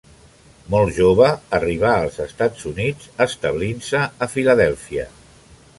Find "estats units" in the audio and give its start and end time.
2.25-3.13